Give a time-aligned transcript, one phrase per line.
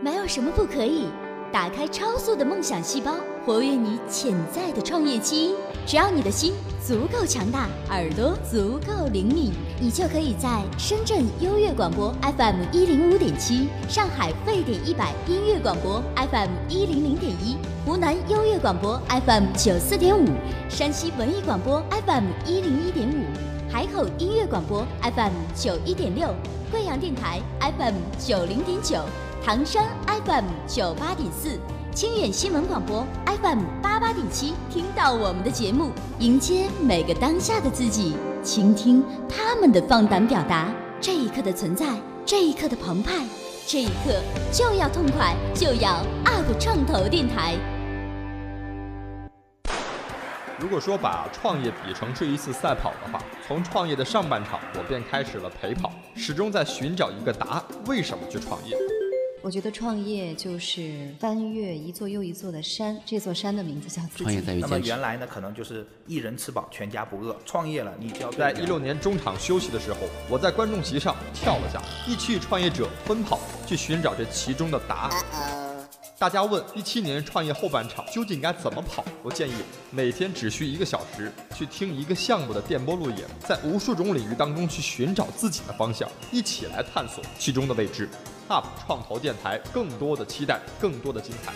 [0.00, 1.06] 没有什么不可以。
[1.50, 3.14] 打开超速的梦想细胞，
[3.44, 5.54] 活跃你潜在的创业基因。
[5.86, 6.52] 只要你的心
[6.86, 9.50] 足够强大，耳朵足够灵敏，
[9.80, 17.56] 你就可以在深圳优越广播 FM 一零五点七、上海沸点一百音乐广播 FM 一零零点一、
[17.86, 20.26] 湖南优越广播 FM 九四点五、
[20.68, 23.24] 山西文艺广播 FM 一零一点五、
[23.72, 26.28] 海口音乐广播 FM 九一点六、
[26.70, 29.02] 贵阳电台 FM 九零点九。
[29.48, 29.82] 唐山
[30.26, 31.58] FM 九八点四，
[31.94, 40.68] 清远新闻广播 FM 八八点七，听到我们的节目，迎接每个当下的自己，倾听他们的放胆表达。
[41.00, 41.86] 这一刻的存在，
[42.26, 43.26] 这一刻的澎湃，
[43.66, 47.56] 这一刻就要痛快，就要 UP 创投电台。
[50.58, 58.76] 如果说把创业比成是一次赛跑的话，从创业的上半场，我便开始了陪跑，始终在寻找一个答案：为什么去创业？
[59.40, 64.24] 我觉得创业就是翻越一座又一座的山，这座山的名字叫自己。
[64.24, 67.36] 创业在于那么原来呢，可能就是一人吃饱全家不饿。
[67.46, 75.68] 创业了，你就要在一六年中场休息的时候，我在观众席上跳了下，一去创业者奔跑去寻找这其中的答案。
[76.18, 79.04] 大家问一七年创业后半场究竟该怎么跑？
[79.22, 79.52] 我建议
[79.92, 88.08] 每天只需一个小时去听一个项目的电波录影，在无数种领域当中去寻找自己的方向，一起来探索其中的未知。
[88.48, 91.52] UP 创投电台，更多的期待，更多的精彩。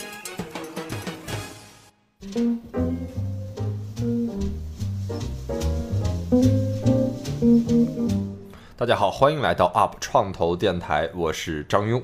[8.77, 12.03] 大家好，欢迎来到 UP 创投电台，我是张庸。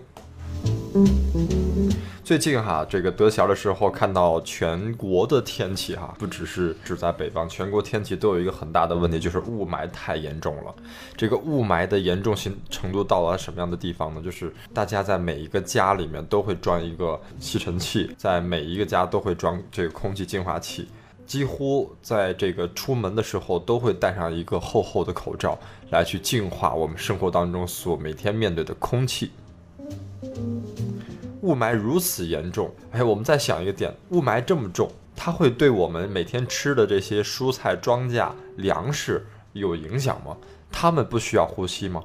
[2.29, 10.75] 最近哈，这个得闲的时候看到全国的天气哈，不只是只在北方，全国天气都有一个很大的问题，就是雾霾太严重了。
[11.17, 14.21] 这个雾霾的严重性程度到了什么样的地方呢？
[14.23, 20.87] 就是大家在每一个家里面都会装一个吸尘器，在每一个家都会装这个空气净化器，
[21.25, 29.31] 几乎在这个出门的时候都会戴上一个厚厚的口罩来去净化我们生活当中所每天面对的空气。
[31.43, 40.37] 雾霾如此严重，哎，我们再想一个点，雾霾这么重，它会对我们每天吃的这些蔬菜、庄稼、粮食有影响吗？
[40.73, 42.03] 它们不需要呼吸吗？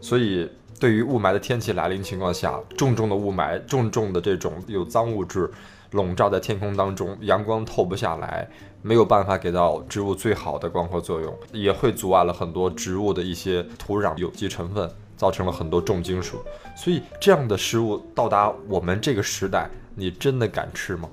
[0.00, 0.48] 所以，
[0.80, 5.50] 对于雾霾的天气来临情况下，重重的雾霾、重重的这种有脏物质
[5.90, 8.48] 笼罩在天空当中，阳光透不下来，
[8.80, 14.90] 没有办法给到植物最好的光合作用，也会阻碍了很多植物的一些土壤有机成分。
[15.22, 16.38] 造成了很多重金属，
[16.74, 21.08] 所以这样的食物到达我们这个时代，你真的敢吃吗？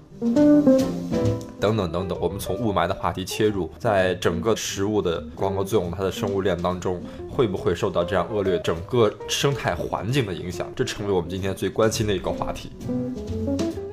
[1.59, 6.99] 等等等等，我们从雾霾的话题切入，在整个食物的光合作用，它的生物链当中，
[7.29, 10.67] 会不会受到这样恶劣整个生态环境的影响？
[10.75, 12.71] 这成为我们今天最关心的一个话题。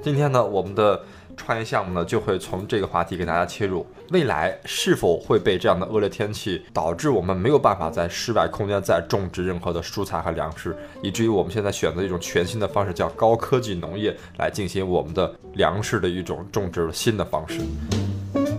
[0.03, 0.99] 今天呢，我们的。
[1.37, 3.87] 创业项目呢，就会从这个话题给大家切入。
[4.11, 17.61] 未来是否会被这样的恶劣天气导致我们没有办法在室外空间再种植任何的蔬菜和粮食，以至于我们现在选择一种全新的方式，叫高科技农业来进行我们的粮食的一种种植的新的方式。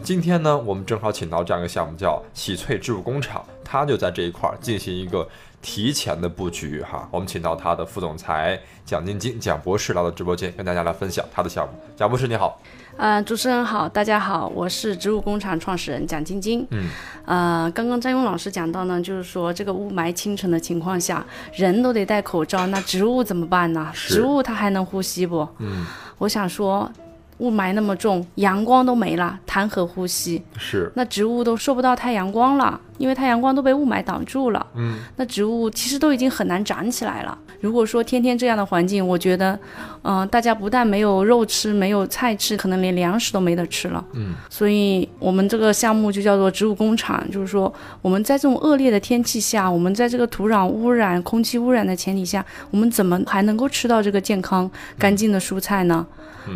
[0.04, 5.28] 今天呢，我们正好请到这样一个项目，叫喜翠植物工厂，它就在这一块儿进行一个
[5.68, 7.06] 提前的布局哈。
[7.12, 11.74] 我们请到他的副总裁蒋晶晶蒋博士来到直播间，跟大家来分享他的项目。
[11.94, 12.58] 蒋博士你好，
[12.96, 16.66] 呃，主持人好，大家好，我是植物工厂创始人蒋晶晶。
[16.70, 16.90] 嗯，
[17.26, 23.92] 呃，刚刚张勇老师讲到呢，就是说这个雾霾清晨的情况下，人都得戴口罩，那植物怎么办呢？
[23.94, 25.46] 植物它还能呼吸不？
[25.58, 25.86] 嗯，
[26.18, 26.90] 我想说。
[27.38, 30.42] 雾霾那么重，阳光都没了，谈何呼吸？
[30.58, 34.66] 是，那植物都受不到太阳光了，因为太阳光都被雾霾挡住了。
[34.76, 37.38] 嗯，那植物其实都已经很难长起来了。
[37.60, 39.58] 如果说天天这样的环境，我觉得，
[40.04, 44.04] 嗯，大家不但没有肉吃，没有菜吃，可能连粮食都没得吃了。
[44.14, 47.72] 嗯，所以我们这个项目就叫做植物工厂，就是说
[48.02, 54.70] 我们在这种恶劣的天气下，我们在这个土壤污染、空气污染的前提下，我们怎么还能够吃到这个健康、
[55.00, 56.06] 干净的蔬菜呢？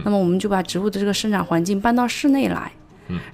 [0.04, 2.72] 那么我们就把植物的这个生长环境搬到室内来，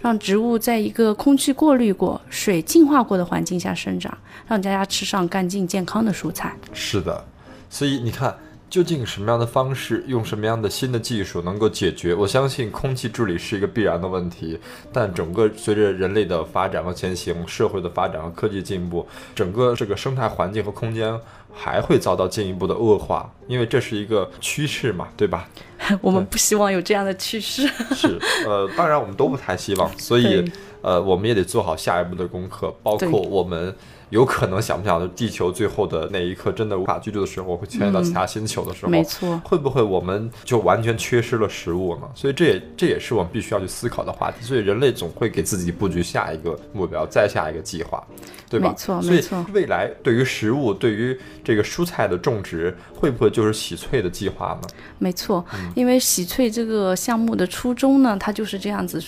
[0.01, 4.17] 让植物在一个空气过滤过、水净化过的环境下生长，
[4.47, 6.55] 让大家吃上干净健康的蔬菜。
[6.73, 7.23] 是的，
[7.69, 8.35] 所以你看，
[8.69, 12.13] 究竟什么样的方式，用什么样的新的技术能够解决？
[12.13, 14.59] 我相信空气治理是一个必然的问题，
[14.91, 21.17] 但整个随着人类的发展和前行，社会的发展和科技进步，整个这个生态环境和空间。
[21.57, 25.49] 还会遭到进一步的恶化，因为这是一个趋势嘛，对吧？
[26.01, 27.67] 我们不希望有这样的趋势。
[27.95, 29.89] 是，呃，当然我们都不太希望。
[29.97, 30.49] 所以，
[30.81, 33.75] 呃，我们也得做好下一步的功课，包括我们
[34.09, 42.03] 有可能想不想的地球最后的那一刻真的无法居住的时候，会迁移到其他星球的时候，没错会不会我们就完全缺失了食物呢？
[42.15, 44.37] 所以这也这也是我们必须要去思考的话题。
[44.41, 48.01] 所以人类总会给自己布局下一个目标，再下一个计划，
[48.49, 48.69] 对吧？
[48.69, 54.67] 没错所以没错未来对于食物，对于这个蔬菜的种植，会不会就是喜翠的计划呢？
[54.99, 55.45] 没错，
[55.75, 59.03] 因为喜翠这个项目的初衷呢，它就是这样子，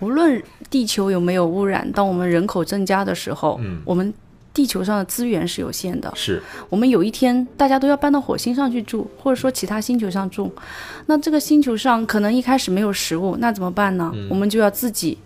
[0.00, 4.12] 无论地球有没有污染，当我们人口增加的时候，嗯我们
[4.52, 10.52] 地球上的资源是有限的，是，我们有一天大家都要搬到火星上去住，或者说其他星球上住，
[11.06, 14.12] 那这个星球上可能一开始没有食物，那怎么办呢？
[14.28, 15.16] 我们就要自己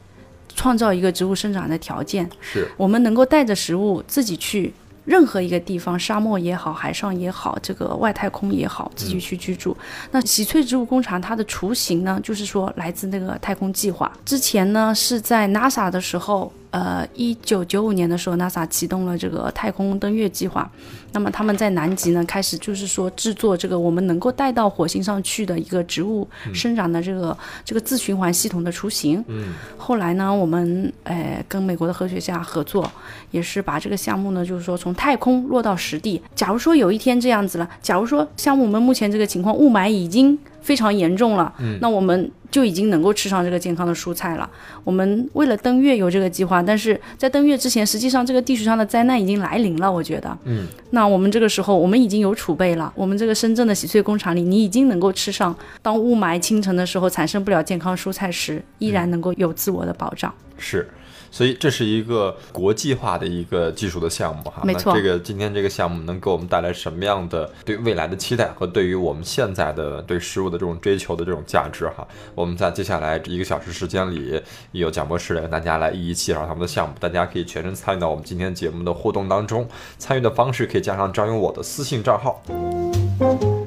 [0.54, 4.72] 创造一个植物生长的条件，是，我们能够带着食物自己去
[5.06, 9.74] 任何一个地方，沙漠也好，海上也好，这个外太空也好，自己去居住。
[10.10, 14.12] 那喜翠植物工厂它的雏形呢，就是说来自那个太空计划。
[14.26, 16.52] 之前呢是在 NASA 的时候。
[16.74, 20.68] 呃，一九九五年的时候，NASA 启动了这个太空登月计划。
[21.12, 29.24] 那么他们在南极呢，开始就是说制作这个我们能够带到火星上去的一个植物生长的这个、这个自循环系统的雏形。
[29.28, 32.90] 嗯，后来呢，我们呃跟美国的科学家合作，
[33.30, 36.20] 也是把这个项目呢，就是说从太空落到实地。
[36.34, 44.48] 假如说有一天这样子了，假如说像我们目前这个情况，雾霾已经非常严重了，嗯，那我们就已经能够吃上这个健康的蔬菜了。
[44.82, 49.92] 我们为了登月有这个计划，但是在登月之前，实际上这个地球上的灾难已经来临了。
[49.92, 52.90] 我觉得，嗯，那我们这个时候我们已经有储备了。
[52.96, 60.32] 我们这个深圳的洗翠工厂里，你已经能够吃上，当雾霾清晨的时候产生不了健康蔬菜时，依然能够有自我的保障。
[60.56, 60.88] 是，
[61.34, 64.62] 所以这是一个国际化的一个技术的项目哈。
[64.62, 72.06] 没错那这个今天这个项目能给我们带来什么样的对未来的期待和对于我们现在的对食物的这种追求的这种价值哈？
[72.36, 74.40] 我们在接下来一个小时时间里，
[74.70, 79.66] 有蒋博士来跟大家来一一介绍他们的项目，大家可以全程参与到我们今天节目的互动当中。
[79.98, 82.40] 参与的方式可以加上张勇我的私信账号。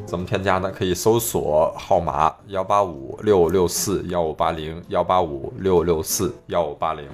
[0.06, 0.72] 怎么添加呢？
[0.72, 7.06] 可以搜索号码幺八五六六四幺五八零幺八五六六四幺五八零。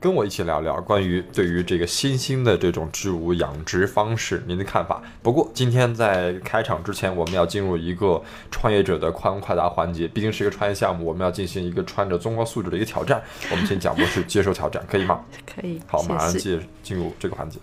[0.00, 5.02] 跟我一起聊聊关于对于这个新兴的这种植物养殖方式您的看法。
[5.22, 13.22] 不过今天在开场之前，我们要进入一个创业者的快问快答环节，毕竟是一个创业项目，我们要进行一个穿着综合素质的一个挑战。
[13.50, 15.24] 我们请蒋博士接受挑战，可以吗？
[15.46, 17.58] 可以，好，马上进进入这个环节。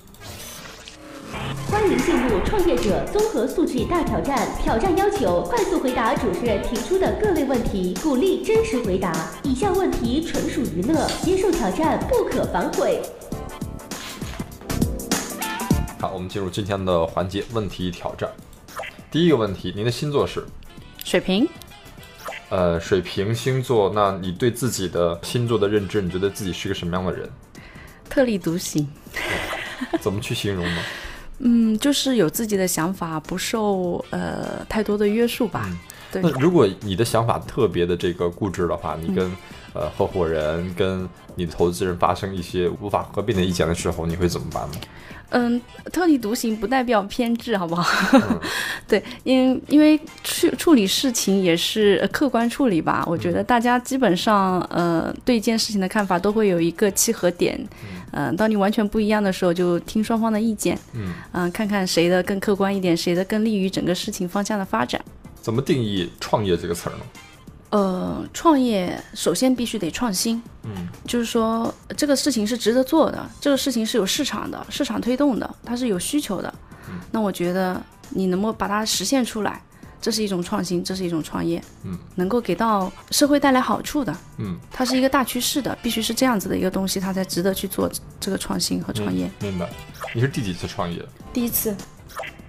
[1.70, 4.48] 欢迎进入创业者综合素质大挑战。
[4.62, 9.14] 挑战要求快速回答主持人提出的各类问题，鼓励真实回答。
[9.44, 13.02] 以下问题纯属娱乐，接受挑战不可反悔。
[16.00, 18.30] 好，我们进入今天的环节问题挑战。
[19.10, 20.46] 第一个问题，您的星座是？
[21.04, 21.48] 水瓶。
[22.50, 27.30] 呃，水瓶星座，那你对自己的星座的认知，你觉得自己是个什么样的人？
[28.10, 28.86] 特立独行，
[30.02, 30.82] 怎么去形容呢？
[31.40, 35.70] 嗯，就是有自己的想法，不受呃太多的约束吧。
[36.12, 39.36] 对那，如果你的想法特别的这个固执的话，你跟、嗯
[39.74, 44.78] 呃合伙人、跟你的投资人发生一些无法合并的意见的时候，你会怎么办呢？
[45.30, 45.62] 嗯，
[45.94, 48.42] 特立独行不代表偏执，好不好？
[48.86, 53.06] 对，因因为处处理事情也是呃客观处理吧。
[53.08, 57.58] 我觉得大家基本上呃对一件事情的看法都会有一个契合点。
[57.58, 58.01] 嗯、
[58.38, 60.78] 当你完全不一样的时候，就听双方的意见。
[60.94, 65.00] 嗯嗯、看看谁的更客观一点，谁的更利于整个事情方向的发展。
[65.42, 67.04] 怎么定义创业这个词儿呢？
[67.72, 76.54] 呃，创业首先必须得创新，嗯，就是说这个事情是值得做的，这个事情是有市场的，市场推动的，它是有需求的。
[77.12, 79.62] 那我觉得你能够把它实现出来，
[80.02, 87.90] 这是一种创新，这是一种创业，嗯，能够给到社会带来好处的，嗯，它是一个大趋势的，必须是这样子的一个东西，它才值得去做
[88.20, 89.30] 这个创新和创业。
[89.40, 89.70] 明白。
[90.16, 91.06] 你是第几次创业？
[91.32, 91.76] 第一次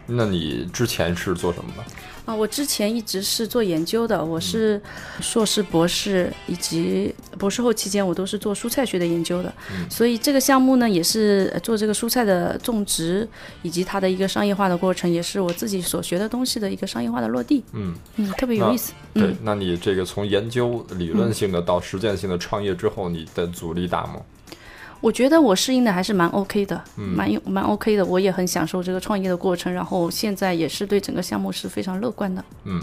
[0.07, 1.85] 那你之前是做什么的？
[2.25, 4.81] 啊，我之前一直是做研究的，我是
[5.21, 9.53] 硕士、博士以及博士后期间，我都是做蔬菜学的研究的。
[9.91, 13.29] 所以这个项目呢，也是呃做这个蔬菜的种植
[13.63, 17.65] 以及它的一个商业化的过程，也是我自己所学的东西的一个商业化的落地。
[17.73, 18.93] 嗯，嗯，特别有意思。
[19.13, 24.21] 对嗯，，那你这个从研究理论性的到实践性的创业之后，你的阻力大吗？
[25.03, 28.05] 我觉得我适应的还是蛮 OK 的，嗯蛮有蛮 OK 的。
[28.07, 32.45] 我也很享受这个创业的过程，然后现在也是对整个项目是非常乐观的。
[32.65, 32.81] 嗯，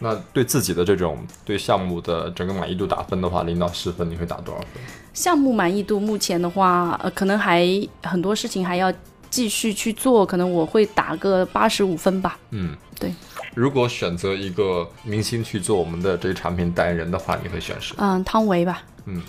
[0.00, 4.82] 那对自己的这种对项目的整个满意度打分的话，零到十分你会打多少分？
[5.12, 7.68] 项目满意度目前的话，呃，可能还
[8.02, 8.92] 很多事情还要
[9.28, 12.38] 继续去做，可能我会打个八十五分吧。
[12.50, 13.12] 嗯，对。
[13.54, 17.94] 如果选择一个明星去做我们的这个产品代言人的话，你会选谁？
[17.98, 19.22] 嗯，汤唯吧，嗯，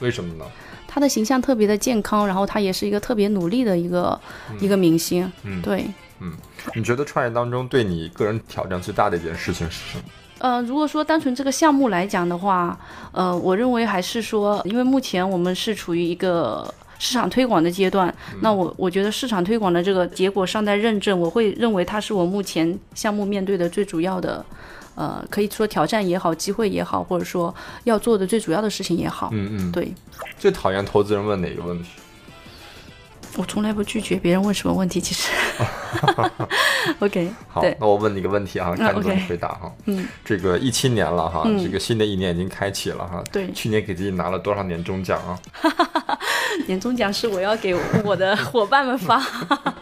[0.00, 0.44] 为什么呢？
[0.88, 4.18] 她的形象特别的健康，然后他也是一个特别努力的一个、
[4.58, 5.30] 一个明星。
[5.44, 5.86] 嗯对，
[6.20, 6.32] 嗯
[6.74, 10.04] 你觉得创业当中对你个人挑战最大的一件事情是什么？
[10.38, 12.76] 呃，如果说单纯这个项目来讲的话，
[13.12, 24.44] 呃，我认为还是说，因为目前我们是处于一个市场推广的阶段，那我我觉得市场推广的这个结果尚待认证，我会认为它是我目前项目面对的最主要的。
[24.98, 29.94] 呃，可以说挑战也好，机会也好，或者说要做的最主要的事情也好，嗯嗯，对
[30.36, 31.88] 最讨厌投资人问哪个问题？
[33.36, 35.00] 我从来不拒绝别人问什么问题。
[35.00, 35.30] 其实，
[36.98, 39.72] OK，好，那我问你个问题啊，看你怎么回答哈。
[39.84, 43.22] 嗯，这个一七年了哈，嗯这个新的一年已经开启了哈。
[43.30, 45.38] 对去年给自己拿了多少年终奖啊？
[46.66, 49.22] 年终奖是我要给我的伙伴们发。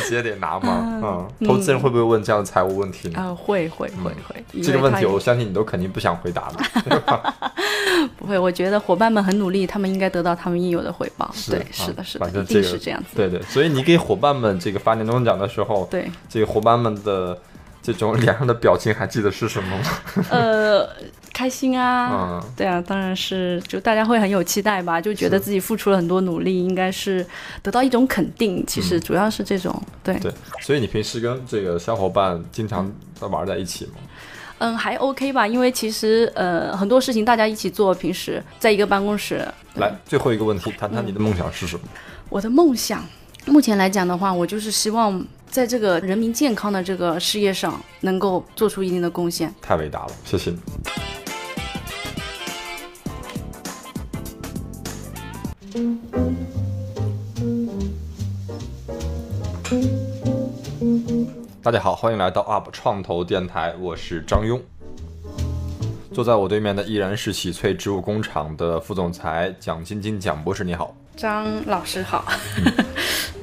[0.00, 1.00] 自己也得拿吗。
[1.02, 3.20] 嗯，投资人会不会问这样的财务问题呢？
[3.20, 7.32] 啊、会会会会，嗯这个问题，我相信你都肯定不想回答的。
[8.18, 11.28] 不会，我觉得伙伴们很努力，他们应该得到他们应有的回报。
[11.48, 13.16] 对，是的，是的，一反正这个定是这样子。
[13.16, 17.36] 对对，所以你给伙伴们这个发年终奖的时候，对，这个伙伴们的
[17.82, 19.84] 这种脸上的表情还记得是什么吗？
[20.30, 20.88] 呃，
[21.36, 27.24] 开心啊，嗯对啊，当然是，就大家会很有期待吧，就觉得自己付出了很多努力，应该是
[27.62, 28.64] 得到一种肯定。
[28.66, 32.90] 其实主要是这种，对，对，所以你平时跟这个小伙伴经常
[33.20, 33.92] 玩在一起吗？
[34.60, 39.46] 嗯，还 OK 吧，因为其实呃很多事情大家一起做，平时在一个办公室。
[39.74, 41.82] 来，最后一个问题，谈谈你的梦想是什么？
[42.30, 43.04] 我的梦想，
[43.44, 49.54] 目前来讲的话，我就是希望在这个人民健康的这个事业上，能够做出一定的贡献。
[49.60, 50.56] 太伟大了，谢谢你。
[61.62, 64.60] 大家好，欢迎来到 UP 创投电台，我是张庸。
[66.14, 70.94] 坐在我对面的依然是喜翠植物工厂的副总裁蒋晶晶蒋博士，你好。
[71.16, 72.24] 张老师好，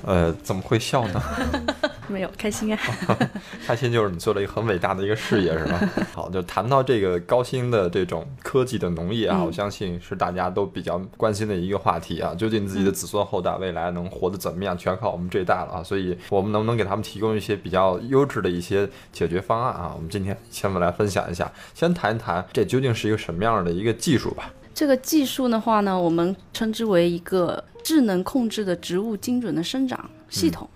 [0.06, 1.22] 呃，怎么会笑呢？
[2.14, 2.80] 没有开心啊？
[3.66, 5.90] 开心就是你做了一个很伟大的一个事业，是吧？
[6.14, 12.36] 好，就谈到这个高新的这种科技的农业啊，嗯我相信是大家都比较关心的一个话题啊。
[12.36, 15.84] 究竟自己的子孙后代未来能活得怎么样，全靠我们这一代了啊。
[15.84, 19.92] 所以，我们能不能给他们提供一些比较优质的一些解决方案啊？
[19.96, 24.52] 我们今天先来分享一下，先谈一谈这究竟是一个什么样的一个技术吧。
[24.76, 30.68] 这个技术的话呢，我们称之为一个智能控制的植物精准的生长系统。
[30.68, 30.73] 嗯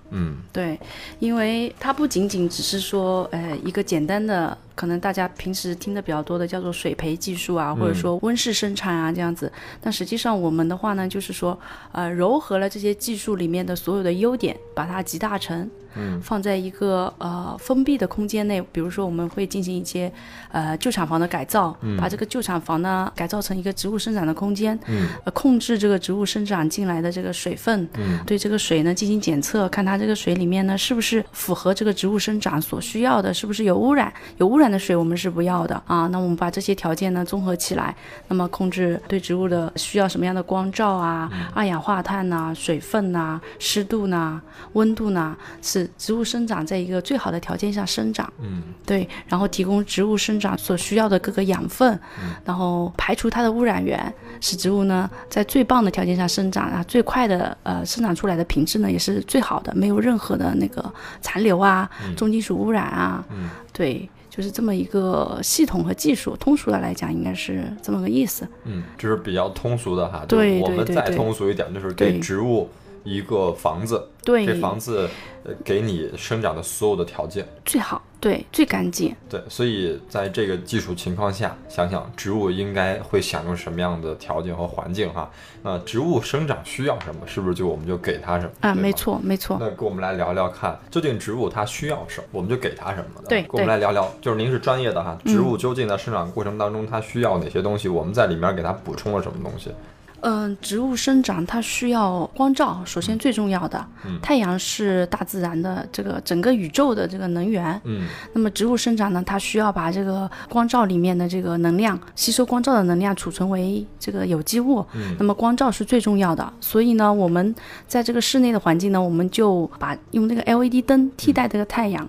[0.54, 0.80] 对，
[1.20, 9.52] 因为它不仅仅只是说，呃，一个简单的，可能大家平时听的比较多的叫做水培技术啊，或者说温室生产啊这样子。
[9.82, 11.58] 但实际上我们的话呢，就是说，
[11.92, 18.62] 呃，糅合了这些技术里面的所有的优点，把它集大成，嗯，放在一个呃封闭的空间内。
[18.72, 20.12] 比如说，我们会进行一些
[20.52, 34.12] 呃旧厂房的改造，把这个旧厂房呢改造成一个植物生长的空间，嗯呃，控制这个植物生长进来的这个水分，嗯对这个水呢进行检测，看它这个水里面呢是不是符合这个植物生长所需要的，是不是有污染？
[34.38, 36.08] 有污染的水我们是不要的啊。
[36.08, 37.96] 那我们把这些条件呢综合起来，
[38.28, 44.42] 那么控制对植物的需要什么样的光照啊、二氧化碳呐、水分呐、湿度呐、
[44.74, 48.32] 温度呐，使植物生长在一个最好的条件下生长。
[48.42, 52.00] 嗯对，然后提供植物生长所需要的各个养分，
[52.46, 68.48] 然后排除它的污染源，使植物呢在最棒的条件下生长啊，最快的呃生长出来的品质呢也是最好的，没有任何的那个残留啊、重金属污染啊，嗯对，就是这么一个系统和技术，通俗的来讲应该是这么个意思。
[68.66, 70.26] 嗯，就是比较通俗的哈。
[70.28, 72.70] 对我们再通俗一点，就是给对植物
[73.08, 75.10] 一个房子，对，这房子
[75.46, 77.48] 呃给你生长的所有的条件。
[77.64, 79.16] 最好，对，最干净。
[79.30, 85.32] 对，所以在这个基础情况下，想想植物应该会享用什么样的条件和环境哈？
[85.64, 88.52] 那植物生长需要什么，是不是就我们就给它什么？
[88.60, 88.92] 啊，没。
[88.98, 89.58] 错，没错。
[89.60, 93.22] 那跟我们来聊聊看，究竟植物它需要什么，我们就给它什么。
[93.30, 99.72] 对跟我们来聊聊，就是您是专业的哈，植物究竟在生长过程当中它需要哪些东西，我们在里面给它补充了什么东西？
[100.22, 107.80] 嗯、植物生长它需要光照，首先最重要的，嗯太阳是大自然的这个整个宇宙的这个能源。
[107.86, 114.86] 嗯那么植物生长呢，它需要把这个光照里面的这个能量，吸收光照的能量储存为这个有机物。
[114.94, 117.56] 嗯那么光照是最重要的，所以呢，我们
[117.88, 122.08] 在这个室内的环境呢，我们就把用那个 LED 灯替代这个太阳。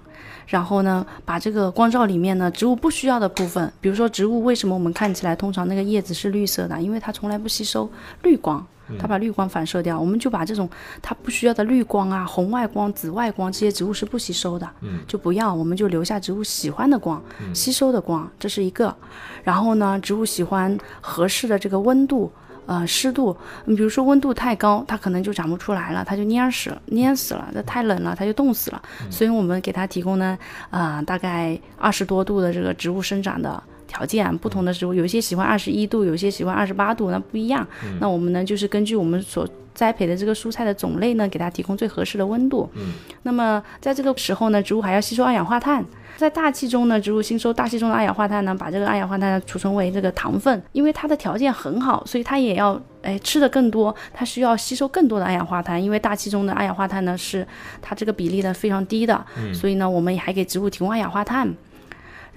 [0.49, 7.89] 然后呢，把这个光照里面呢，植物不需要的部分，比如说植物为什么我们看起来通常那个叶子是绿色的，因为它从来不吸收
[8.23, 8.67] 绿光。
[8.99, 10.67] 它把绿光反射掉，我们就把这种
[11.03, 18.97] 它不需要的绿光啊、红外光、紫外光这些植物是不吸收的，嗯，就不要，我们就留下植物喜欢的光、吸收的光，这是一个。
[19.45, 22.33] 然后呢，植物喜欢合适的这个温度。
[22.65, 28.83] 呃，湿度，你比如说温度太高，它可能就长不出来了，它就蔫死了，蔫死了；这太冷了，它就冻死了。
[29.11, 30.39] 所以我们给它提供呢，
[30.69, 34.39] 啊、大概二十多度的这个植物生长的条件。
[34.39, 37.67] 不同的植物，有一些喜欢二十一度，有一些喜欢二十八度，那不一样。
[37.99, 42.71] 那我们呢，就是根据我们所栽培的这个蔬菜的种类呢，给它提供最合适的温度。
[42.75, 42.93] 嗯。
[43.25, 45.85] 那么在这个时候呢，植物还要吸收二氧化碳。
[46.17, 57.47] 在大气中呢，植物吸收大气中的二氧化碳呢，把这个二氧化碳呢储存为这个糖分，因为它的条件很好，所以它也要哎吃的更多，它需要吸收更多的二氧化碳，因为大气中的二氧化碳呢是
[57.81, 61.55] 它这个比例呢非常低的，所以呢我们也还给植物提供二氧化碳。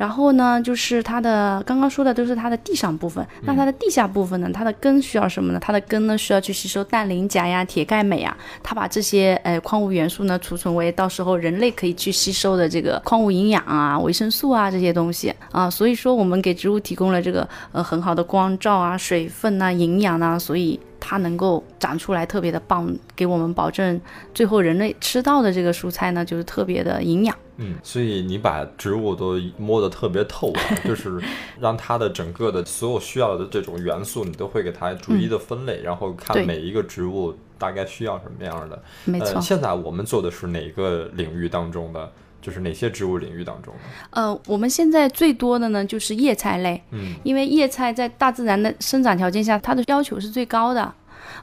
[0.01, 5.59] 然后呢，就是它的刚刚说的都是它的地上部分，那它的地下部分呢，它的根需要什么呢？
[5.61, 15.69] 它的根呢需要去吸收氮、磷、钾呀、铁、钙、镁啊，它把这些呃矿物元素呢储存为到时候人类可以去吸收的这个矿物营养啊、维生素啊这些东西啊。
[15.69, 20.79] 所以说我们给植物提供了这个呃很好的光照啊、水分呐、营养啊，所以。
[21.01, 23.99] 它能够长出来特别的棒，给我们保证
[24.33, 27.37] 最后人类吃到的这个蔬菜呢，就是特别的营养。
[27.57, 31.21] 嗯，所以你把植物都摸得特别透啊， 就是
[31.59, 38.81] 让它的整个的所有需要的这种元素，你都会给它逐一的分类，然后看每一个植物大概需要什么样的。
[39.03, 39.33] 没错。
[39.33, 42.11] 呃，现在我们做的是哪个领域当中的？
[42.41, 43.79] 就是哪些植物领域当中的？
[44.09, 50.93] 呃，我们现在最多的呢就是叶菜类，嗯，因为叶菜在大自然的生长条件下，它的要求是最高的。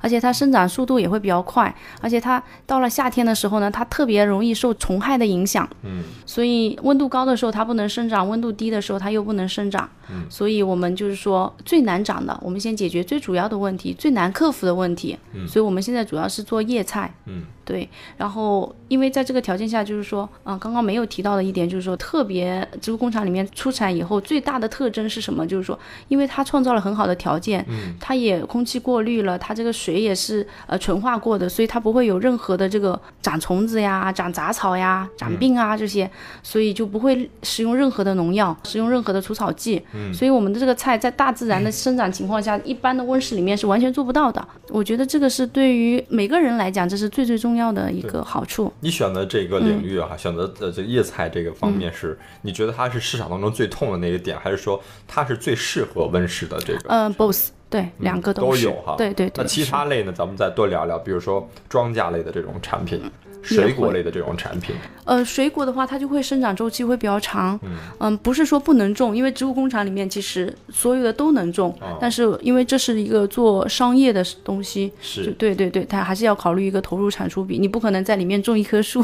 [0.01, 15.49] 而且它生长速度也会比较快，而且它到了夏天的时候呢，它特别容易受虫害的影响，嗯，所以温度高的时候它不能生长，温度低的时候它又不能生长，嗯，所以我们就是说最难长的，我们先解决最主要的问题，最难克服的问题，嗯。
[15.49, 25.47] 所以我们现在主要是做叶菜，嗯，对，然后因为在这个条件下，就是说，啊、刚刚没有提到的一点，就是说，特别植物工厂里面出产以后最大的特征是什么？
[25.47, 36.11] 就是说，因为它创造了很好的条件，嗯，它也空气过滤了，它这个水也是呃纯化过的，所以它不会有任何的这个长虫子呀、长杂草呀、长病啊这些，
[36.43, 44.49] 所以就不会使用任何的农药，使用任何的除草剂，嗯所以我们的这个菜在大自然的生长情况下，一般的温室里面是完全做不到的。
[44.71, 48.73] 我觉得这个是对于每个人来讲，这是最最重要的一个好处。
[48.81, 56.89] 你选择这个领域啊，选择呃这叶菜这个方面是，你觉得它是市场当中最痛的那个点，还是说它是最适合温室的这个？
[56.89, 58.95] 嗯、b o t h 对，两个是都有哈。
[58.97, 59.43] 对对对。
[59.43, 60.11] 那其他类呢？
[60.11, 64.75] 咱们再多聊聊，比如说庄稼类的这种产品，也水果类的这种产品。
[65.05, 67.59] 呃，水果的话，它就会生长周期会比较长。
[67.99, 79.03] 嗯不是说不能种，因为植物工厂里面其实所有的都能种，哦但是因为这是一个做商业的东西，是对对对，它还是要考虑一个投入产出比，你不可能在里面种一棵树，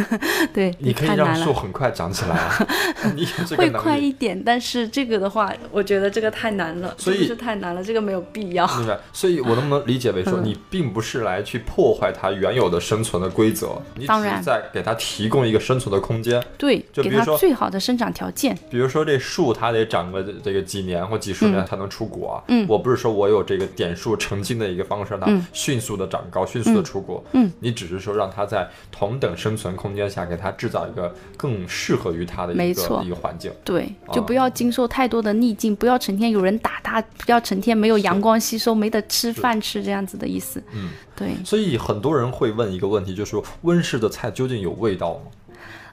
[0.52, 1.34] 对，你可以让。
[1.36, 2.36] 树很快长起来
[3.56, 3.70] 会。
[3.78, 7.84] 快一点，但是这个的话，我觉得这个太难了，所以是太难了？
[7.84, 8.66] 这个没有必要。
[8.78, 16.42] 明白，所以我能不能理解为嗯说，你并不是来去破坏它原有的生存的规则，你只当然是在给它提供一个生存的空间。
[16.56, 18.56] 对，就比如说最好的生长条件。
[18.70, 22.42] 比如说这树，它得长个这个几年或几十年才能出果。
[22.48, 27.24] 嗯我不是说我有这个点数成精的一个方式，让它嗯迅速的长高，迅速的出果。
[27.32, 33.50] 嗯，你只是说让它在同等生存空间下，给它制造一个更适合于它的一个没错一个环境。
[33.64, 40.62] 对，就啊不要经受太多的逆境，不要成天有人打它，不要成天没有阳光吸收，没得吃饭吃这样子的意思。
[40.72, 45.20] 嗯，对，所以很多人会问一个问题，就是说温室的菜究竟有味道吗？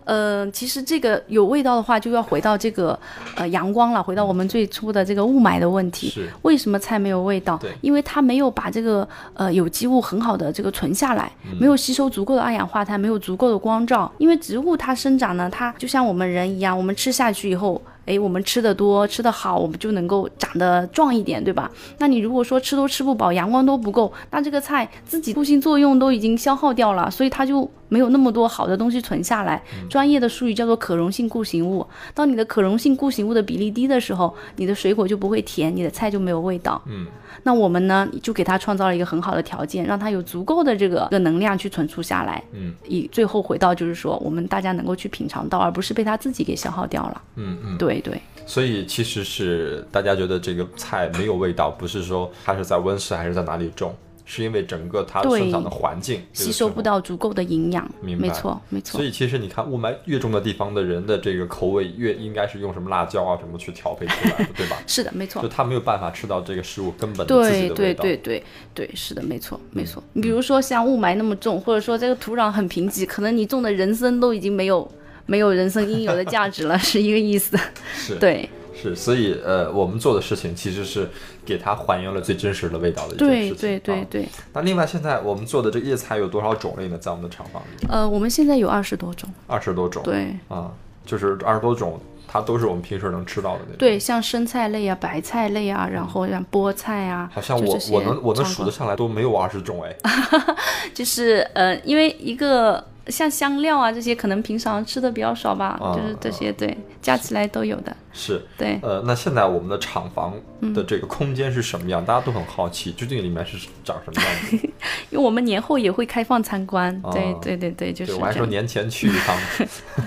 [0.06, 2.98] 呃，其实这个有味道的话，就要回到这个
[3.36, 6.10] 呃阳光了，回到我们最初的这个雾霾的问题。
[6.10, 7.72] 是为什么菜没有味道对？
[7.82, 14.12] 因为它没有把这个呃有机物很好的这个存下来，嗯没有吸收足够的二氧化碳，没有足够的光照。
[14.20, 17.82] 因为植物它生长呢，它就像我们人一样，我们吃下去以后。
[18.06, 21.72] 哎，我们吃的多，吃的好，我们就能够长得壮一点，对吧？
[21.98, 29.62] 那你如果说吃都吃不饱，阳光都不够，那这个菜自己固性作用都已经消耗掉了，所以它就没有那么多好的东西存下来。
[29.90, 31.86] 专业的术语叫做可溶性固形物。
[32.14, 36.82] 当你的可溶性固形物的比例低的时候，你的水果就不会甜，你的菜就没有味道。
[36.88, 37.06] 嗯，
[37.44, 42.44] 那我们呢，就给它创造了一个很好的条件，让它有足够的这个这个能量去存储下来。
[42.54, 47.22] 嗯，以最后回到就是说，我们大家能够去品尝到，而不是被它自己给消耗掉了。
[47.36, 47.78] 嗯嗯。
[47.78, 48.20] 对对。
[48.48, 57.90] 所以其实是大家觉得这个菜没有味道，不是说它是在温室还是在哪里种，是因为整个它生长的环境吸收不到足够的营养。
[58.02, 59.06] 明白没错，没错所。
[59.06, 64.78] 以其实你看，雾霾越重的地方的人的这个口味越应该是用什么辣椒啊什么去调配出来的， 对吧？
[64.88, 65.48] 是的，没错就。
[65.48, 68.04] 他没有办法吃到这个食物根本的自己对对的味道。
[68.04, 70.04] 对对对，是的，没错没错。
[70.14, 74.90] 你比如说像雾霾那么重，或者说这个土壤很贫瘠，可能你种的人参都已经没有
[75.28, 77.58] 没有人参应有的价值了，是一个意思。
[77.94, 81.10] 是对是，所以呃，我们做的事情其实是
[81.46, 83.58] 给它还原了最真实的味道的一件对事情。
[83.58, 84.30] 对对对对。
[84.54, 86.98] 那另外，现在我们做的这个叶菜有多少种类呢？
[86.98, 89.30] 在我们的厂房里，呃，我们现在有二十多种。
[89.48, 90.04] 二十多种。
[90.04, 90.72] 对啊，
[91.06, 93.78] 就是二十多种，它都是我们平时能吃到的那种。
[93.78, 99.96] 对，像生菜类啊、白菜类啊，然后像菠菜啊，好像我我能我能数得上来都没有二十种哎。
[100.94, 107.96] 就是呃，因为一个像香料啊这些，可能平常吃的比较少吧，啊就是这些对，加起来都有的。
[108.16, 112.04] 是，对，呃，那现在我们的厂房嗯的这个空间是什么样？
[112.04, 114.56] 大家都很好奇，究竟里面是长什么样子？
[115.12, 116.98] 因为我们年后也会开放参观。
[117.12, 118.32] 对哦对对对，就是，我还。
[118.32, 119.38] 说年前去一趟。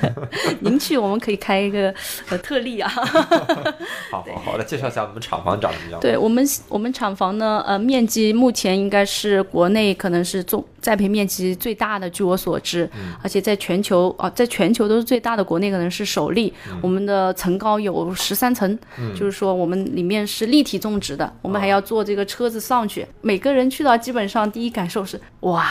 [0.61, 1.95] 您去，我们可以开一个
[2.31, 2.89] 呃特例啊。
[4.11, 6.01] 好好好，来介绍一下我们厂房长什么样。
[6.01, 12.89] 对我们，我们厂房呢，呃，面积目前应该是国内可能是种栽培面积最大的，据我所知，
[13.23, 16.53] 而且在全球啊、在全球都是最大的，国内可能是首例。
[16.81, 18.79] 我们的层高有十三层，
[19.15, 23.07] 就是说我们里面是立体种植的，我们还要坐这个车子上去。
[23.21, 25.67] 每个人去到，基本上第一感受是哇，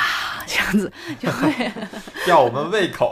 [0.45, 1.71] 这样子就会
[2.25, 3.11] 吊我们胃口。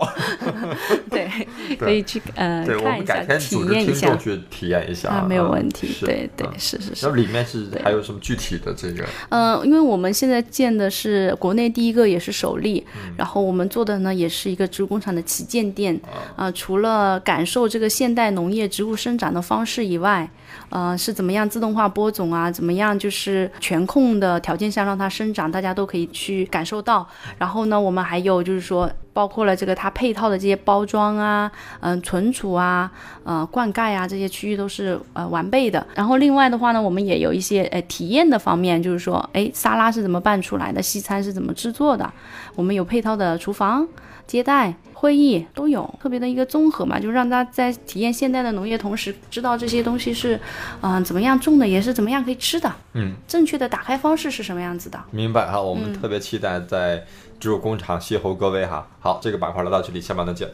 [1.10, 1.30] 对，
[1.78, 4.20] 可以去呃对，看一下，们改天体验一下听众。
[4.20, 7.16] 去体验一下啊，没有嗯问题，是对对嗯，是是是那。
[7.16, 9.06] 里面是还有什么具体的这个？
[9.30, 12.86] 嗯，因为我们现在建的是国内第一个，也是首例。
[13.18, 16.00] 然后我们做的呢，也是一个植物工厂的旗舰店。
[16.36, 20.28] 啊、除了感受这个现代农业植物生长的方式以外，
[20.70, 22.50] 呃，是怎么样自动化播种啊？
[22.50, 27.08] 怎么样就是全控的条件下让它生长，大家都可以去感受到。
[27.38, 32.92] 然后呢，我们还有就是说，包括了这个它配套的这些包装啊，嗯、存储啊，
[33.24, 35.86] 呃，灌溉啊这些区域都是呃完备的。
[35.94, 42.12] 然后另外的话呢，我们也有一些呃体验的方面，就是说，哎，沙拉是怎么拌出来的，西餐是怎么制作的，
[42.56, 43.88] 我们有配套的厨房、
[44.26, 44.74] 接待。
[45.06, 50.40] 会议都有特别的一个综合嘛，就让大家在体验现代的农业同时，知道这些东西是，
[50.82, 55.00] 嗯、怎么样种的，也是怎么样可以吃的，嗯，正确的打开方式是什么样子的。
[55.12, 57.06] 明白哈，我们嗯特别期待在
[57.40, 58.88] 植物工厂邂逅各位哈。
[59.00, 60.50] 好，这个板块来到这里，下半段见。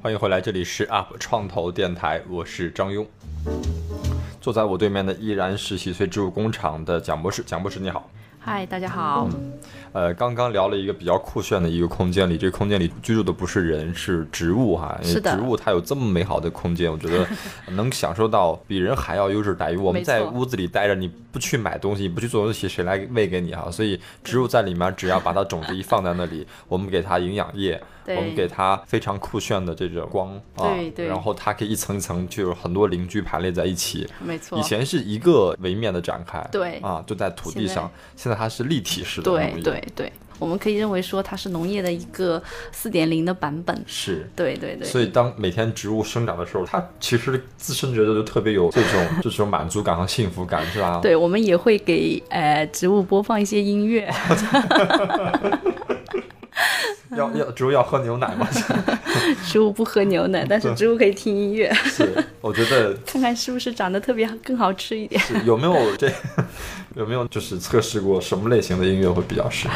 [0.00, 3.04] 欢迎回来，这里是 UP 创投电台，我是张庸。
[4.44, 8.10] 坐在我对面的依然是喜翠植物工厂的蒋博士，蒋博士你好。
[8.38, 9.26] 嗨，大家好。
[9.94, 14.98] 呃，刚刚聊了一个比较酷炫的一个空间里，这个空间里居住的不是人，是植物哈。
[15.00, 17.24] 因为是的植物它有这么美好的空间，我觉得
[17.76, 19.76] 能享受到比人还要优质待遇。
[19.76, 23.70] 我们在屋子里待着，你不去买东西，你不去做东西，谁来喂给你哈？
[23.70, 34.08] 所以植物在里面，只要把它种子一放在那里，我们给它营养液，我们给它非常酷炫的这种光啊，对对然后它可以一层一层就有很多邻居排列在一起。
[34.18, 39.30] 没错以前是一个维面的展开，对啊，就在土地上，现在它是立体式的
[39.62, 42.42] 对对，我们可以认为说它是农业的一个
[42.72, 43.84] 四点零的版本。
[43.86, 44.28] 是。
[44.36, 51.00] 对对对，所以，当每天植物生长的时候，它其实自身觉得就特别有 这种这种满足感和幸福感，是吧？
[51.02, 54.12] 对，我们也会给呃植物播放一些音乐。
[57.16, 58.48] 要要植物要喝牛奶吗？
[59.44, 65.20] 植物不喝牛奶，但是植物可以听音乐， 是，我觉得看看是不是长得特别更好吃一点。
[65.20, 66.10] 是有没有这
[66.94, 69.74] 有没有就是测试过什么类型的音乐会比较适合？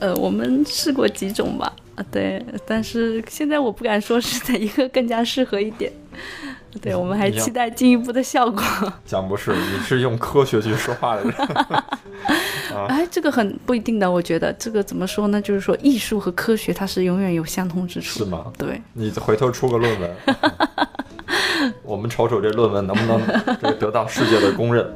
[0.00, 5.92] 呃，我们试过几种吧，啊，对，但是现在我不敢说是哪一个更加适合一点。
[6.80, 8.62] 对，我们还期待进一步的效果。
[9.04, 11.32] 蒋博士，你是用科学去说话的人，
[12.88, 15.40] 哎，这个很不一定的，我觉得这个怎么说呢？
[15.40, 18.18] 就是说，艺术和科学它是永远有相通之处。
[18.18, 18.46] 是吗？
[18.56, 20.16] 对，你回头出个论文，
[21.82, 23.20] 我们瞅瞅这论文能不能
[23.60, 24.86] 这个得到世界的公认。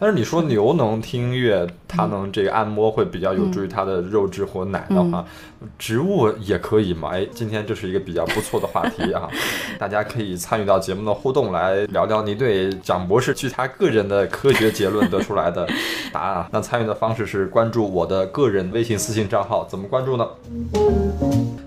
[0.00, 5.22] 但是你说牛能听音乐，它能这个按摩会比较有助于它的肉质或奶的话，
[5.78, 7.10] 植物也可以嘛？
[7.10, 9.28] 哎，今天这是一个比较不错的话题啊，
[9.78, 15.68] 大家可以参与到节目的互动来聊聊你对蒋博士据他个人的科学结论得出来的
[16.10, 16.48] 答案啊。
[16.50, 20.26] 那参与的方式是关注我的个人微信私信账号，怎么关注呢？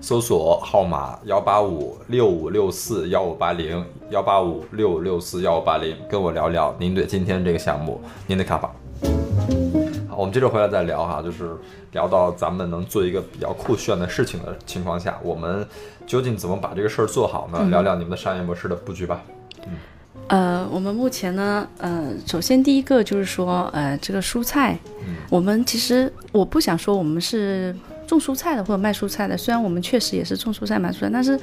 [0.04, 8.70] 搜索号码幺八五六五六四幺五八零幺八五六五六四幺五八零，跟我聊聊您对今天这个项目您的看法。
[10.06, 11.56] 好，我们接着回来再聊哈，就是
[11.92, 15.66] 聊到咱们能做一个比较酷炫的事情的情况下，我们
[16.06, 17.66] 究竟怎么把这个事儿做好呢？
[17.70, 19.22] 聊聊你们的商业模式的布局吧。
[19.64, 19.72] 嗯
[20.28, 24.78] 呃，我们目前呢，呃，首先第一个就是说，呃，这个蔬菜，
[25.30, 31.38] 我们其实我不想说我们是种蔬菜的或者卖蔬菜的，虽然我们确实也是种蔬菜卖蔬菜，但是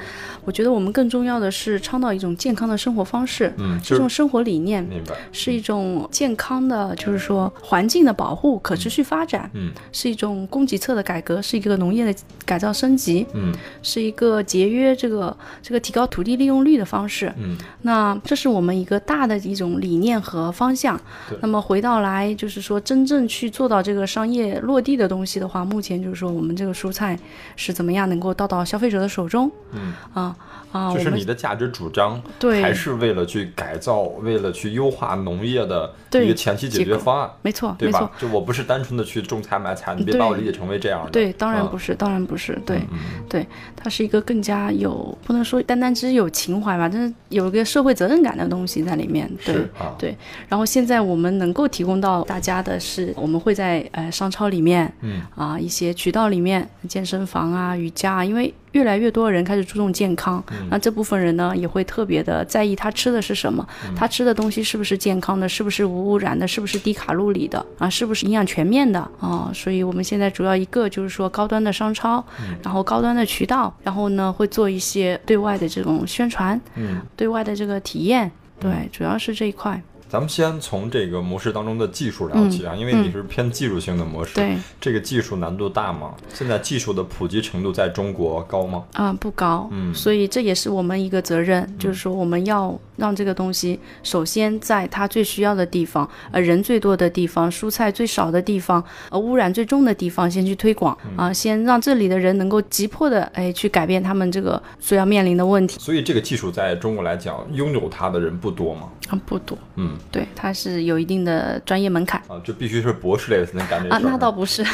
[0.45, 13.53] 我觉得我们更重要的是倡导一种健康的生活方式，嗯，是一种生活理念，明白，是一种健康的，就是说环境的保护、可持续发展，嗯是一种供给侧的改革，是一个农业的改造升级，嗯。
[13.83, 17.33] 是一个节约这个这个提高土地利用率的方式。
[17.37, 17.57] 嗯。
[17.81, 20.99] 那这是我们一个大的一种理念和方向。
[21.41, 27.17] 那么回到来，就是说真正去做到这个商业落地的东西的话，目前就是说我们这个蔬菜
[27.55, 30.35] 是怎么样能够到到消费者的手中嗯，啊
[30.71, 38.11] 啊，就是你的价值主张对还是为了去改造，为了去优化农业的一个前期解决方案，没错对吧没错。？
[38.27, 41.11] 就我不是单纯的去种菜买菜，你别把我理解成为这样的。
[41.11, 49.29] 对，当然嗯不是，当然不是，对，嗯对，它是一个更加有不能说单单只是有情怀吧，但是有一个社会责任感的东西在里面。
[49.45, 50.17] 对啊，对。
[50.47, 60.67] 然后现在我们能够提供到大家的是，我们会在呃商超里面嗯啊一些渠道里面，健身房啊、瑜伽啊，因为越来越多的人开始注重健康，嗯。
[60.69, 63.93] 那这部分人呢也会特别的在意他吃的是什么，嗯。
[63.95, 69.51] 他吃的东西是不是健康的，是不是无污染的，是不是低卡路里的啊，是不是营养全面的啊？
[69.53, 72.57] 所以我们现在主要一个就是说高端的商超，嗯。
[72.63, 79.81] 然后高端的渠道，然后呢会做一些对外的这种宣传，嗯，对外的这个体验，对，主要是这一块。
[80.11, 86.13] 咱们先从这个模式当中的技术聊起啊，因为你是偏技术性的模式，对，这个技术难度大吗？
[86.33, 88.83] 现在技术的普及程度在中国高吗？
[88.91, 89.95] 啊、不高，嗯。
[89.95, 105.79] 所以这也是我们一个责任，就是说我们要让这个东西首先在它最需要的地方，呃，人最多的地方，蔬菜最少的地方，呃，污染最重的地方，先去推广啊、先让这里的人能够急迫的哎去改变他们这个所要面临的问题。
[105.79, 108.89] 所以这个技术在中国来讲，拥有它的人不多吗？
[109.07, 112.21] 啊，不多，嗯对，它是有一定的专业门槛。
[112.27, 114.09] 啊，就必须是博士类的才能干这啊，事儿。
[114.11, 114.65] 那倒不是，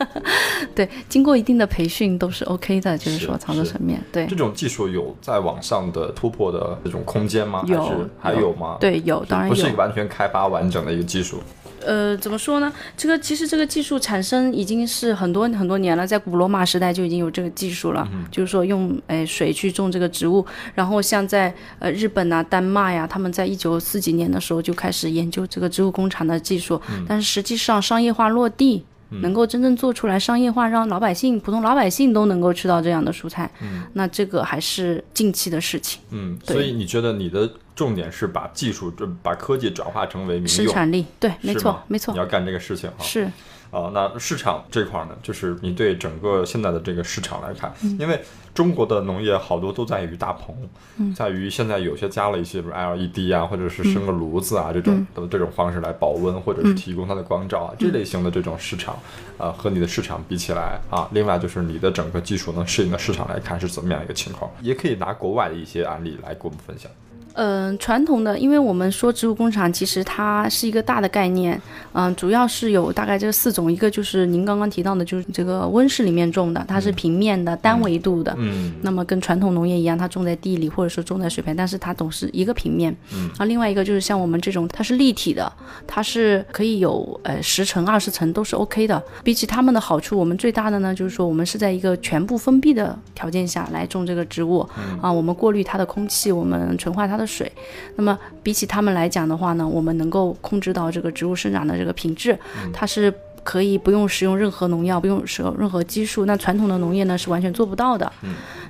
[0.74, 7.64] 对，经过一定的培训都是 OK 的，就是是说操作层面，对这，种技术有在往上的突破的这种空间吗？
[7.66, 9.74] 还有是还有吗？，对，有，当然有不是。
[9.76, 11.42] 完全开发完整的一个技术。
[11.84, 12.72] 呃，怎么说呢？
[12.96, 20.44] 这个其实这个技术产生已经是很多很多年了，在古罗马时代就已经有这个技术了，就是说用诶水去种这个植物。
[20.74, 28.84] 然后像在呃日本啊、丹麦呀、他们在一九四几年的时候就开始研究这个植物工厂的技术，但是实际上商业化落地。
[29.22, 33.50] 能够真正做出来商业化，让老百姓、普通老百姓都能够吃到这样的蔬菜，
[33.94, 36.00] 那这个还是近期的事情。
[36.12, 40.66] 嗯，所以你觉得你的重点是把技术、就把科技转化成为民用？
[40.66, 42.96] 生产力，对，没，错没错你，要干这个事情哈。
[43.02, 43.24] 是
[43.70, 48.20] 啊，那市场这块儿呢，就是你对整个现在的这个市场来看，嗯因为
[48.52, 50.54] 中国的农业好多都在于大棚，
[50.98, 58.98] 嗯在于现在有些加了一些比如 LED 啊，或者是生个炉子啊、这种嗯的这种方式来保温，或者是提供它的光照啊，这类型的这种市场，
[59.38, 66.90] 啊，和你的市场比起来啊，另外就是你的整个技术能适应的市场来看是怎么样一个情况，也可以拿国外的一些案例来给我们分享。
[67.34, 71.60] 嗯，传统的，因为我们说植物工厂，其实它是一个大的概念，
[71.92, 82.94] 嗯，主要是有大概这四种，一个就是您刚刚提到的，就是这个温室里面种的，它是平面的、单维度的，嗯那么跟传统农业一样，它种在地里或者说种在水培，但是它总是一个平面。
[83.14, 85.50] 嗯，然后另外一个就是像我们这种，它是立体的，
[85.86, 89.02] 它是可以有呃十层、二十层都是 OK 的。
[89.22, 94.68] 比起它们的好处，我们最大的呢就是说我们是在一个全部封闭的条件下来种这个植物。
[95.00, 97.50] 啊，我们过滤它的空气，我们纯化它的水。
[97.96, 102.38] 那么比起它们来讲的话呢，我们能够控制到这个植物生长的这个品质，
[102.72, 103.12] 它是。
[103.42, 106.26] 可以不用使用任何农药，不用使用任何激素。
[106.26, 108.12] 那传统的农业呢是完全做不到的。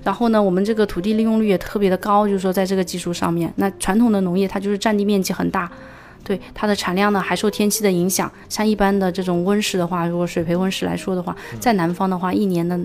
[0.05, 5.69] 然后呢，我们这个土地利用率也特别的高，就是说在这个技术上面，那传统的农业它就是占地面积很大，
[6.25, 8.31] 对它的产量呢还受天气的影响。
[8.49, 12.79] 像一般的这种温室的话，如果水培温室来说的话，在南方的话，一年的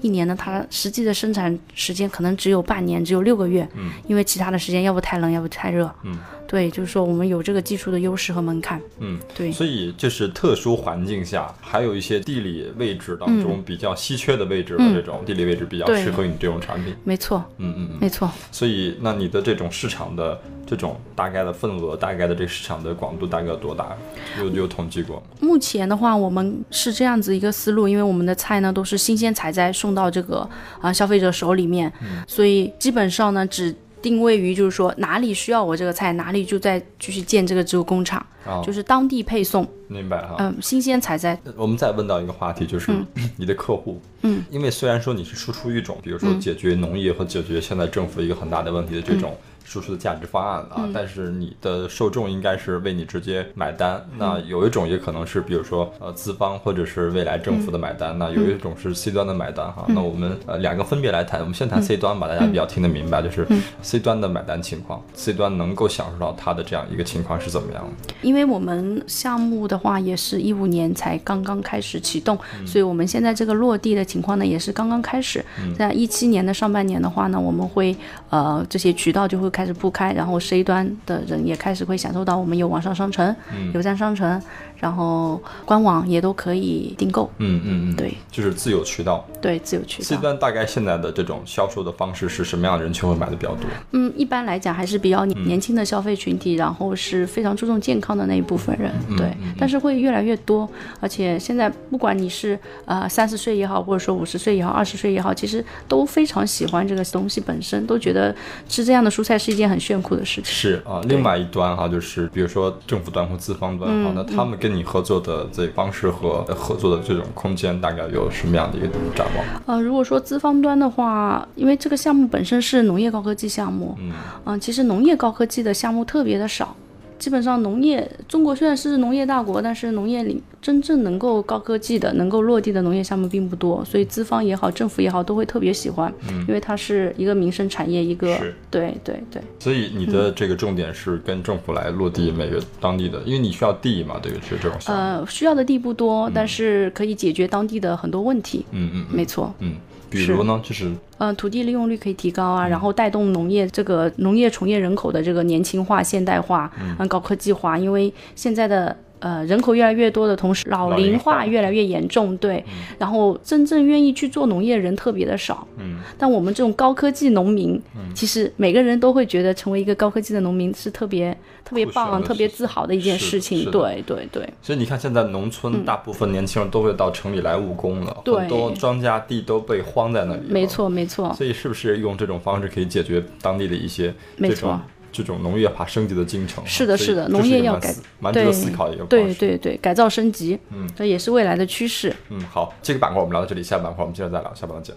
[0.00, 16.94] 一年呢，它实际的生产时间可能只有半年，只有六个月，嗯因为其他的时间要不太冷，要不太热，嗯，对，就是说我们有这个技术的优势和门槛，嗯，对，所以就是特殊环境下，还有一些地理位置当中比较稀缺的位置的嗯这种地理位置比较适合你这种产品。
[17.04, 17.98] 没错，嗯嗯嗯。
[18.00, 18.30] 没错。
[18.50, 23.96] 所以，那你的这种市场的这种大概的份额，大概的这个市场的广度大概有多大？
[24.38, 25.22] 有有统计过吗？
[25.40, 30.48] 目前的话，我们是这样子一个思路，因为我们的菜呢都是新鲜采摘送到这个
[30.80, 31.92] 啊、消费者手里面，
[32.26, 40.34] 所以基本上呢只定位于就是说哪里需要我这个菜，哪里就再继续建这个植物工厂，啊，就是当地配送，明白哈。
[40.40, 42.90] 嗯、新鲜采摘，我们再问到一个话题，就是
[43.36, 49.36] 你的客户，嗯，因为虽然说你是输出一种，比如说解决农业和解决现在政府一个很大的问题的这种
[49.72, 54.04] 输出的价值方案啊，嗯但是你的受众应该是为你直接买单。
[54.18, 59.86] 那有一种也可能是，比如说呃资方或者是未来政府的买单，那有一种是 C 端的买单哈。
[59.88, 63.46] 那我们呃两个分别来谈，我们先谈 C 端吧，大家比较听得明白，就是
[63.80, 68.14] C 端的买单情况，C 端能够享受到它的这样一个情况是怎么样的？
[68.20, 75.42] 因为我们项目的话也是一五年才刚刚开始启动，所以我们现在这个落地的情况呢也是刚刚开始。
[75.78, 77.96] 在一七年的上半年的话呢，我们会
[78.28, 83.34] 呃这些渠道就会开始铺开，然后 C 端的人也开始会享受到我们有网上商城、
[83.72, 84.40] 有站商城，
[84.76, 87.30] 然后官网也都可以订购。
[87.38, 89.26] 嗯嗯嗯，对就是自有渠道。
[89.40, 90.16] 对，自有渠道 C。
[90.16, 93.64] 端大概现在的这种销售的方式是什么样的人群会买的比较多？
[93.92, 99.32] 嗯，一般来讲还是比较年轻的消费群体，然后是非常注重健康的那一部分人，对。
[99.58, 100.68] 但是会越来越多，
[101.00, 108.34] 而且现在不管你是呃三十岁也好，或者说五十岁也好，二十岁也好，其实都非常喜欢这个东西本身，都觉得
[108.68, 110.44] 吃这样的蔬菜是一件很炫酷的事情。
[110.44, 119.44] 是啊，另外一端哈，就是比如说政府端或资方端哈，那他们跟你合作的这方式和合作的这种空间，大概有什么样的一个展望？
[119.66, 123.98] 呃，如果说资方端的话，因为这个项目本身是农业高科技项目，
[124.46, 126.76] 嗯、其实农业高科技的项目特别的少。
[127.22, 136.12] 基本上农业，中国虽然是农业大国，但是农业里真正能够高科技的、能够落地的农业项目并不多，所以资方也好，政府也好，都会特别喜欢，
[136.48, 138.36] 因为它是一个民生产业，一个
[138.68, 144.76] 对对对，所以你的这个重点是跟政府来落地每个当地的，因为你需要地嘛，对于是这种。
[144.86, 149.54] 呃，需要的地不多，但是可以解决当地的很多问题，嗯嗯嗯没错。
[149.60, 149.76] 嗯，
[150.12, 158.96] 比如呢，就是嗯，土地利用率可以提高啊，然后带动农业这个农业从业人口的这个年轻化、现代化、嗯、高科技化，因为现在的。
[159.22, 162.64] 呃，人口越来越多的同时，老龄化越来越严重，对。
[162.98, 165.64] 然后真正愿意去做农业的人特别的少。
[165.78, 166.00] 嗯。
[166.18, 167.80] 但我们这种高科技农民，
[168.12, 171.32] 其实每个人都会觉得成为一个高科技的农民是特别
[171.64, 173.70] 特别棒、特别自豪的一件事情。
[173.70, 174.42] 对对对。
[174.60, 180.42] 所以你看，现在农村大部分年轻人都会到城里来务工了，对很多庄稼地都被荒在那里。
[180.48, 180.66] 没。
[180.66, 181.32] 错没错。
[181.34, 184.80] 所以是不是用这种方式可以解决当地的一些没错。
[185.12, 192.14] 这种农业化升级的进程是的，是的，农业要改，蛮值得思考的一个对对对，改造升级，嗯，这也是未来的趋势。
[192.30, 194.96] 嗯，好，这个板块我们聊到这里，下个板块我们接着再聊，下半段见。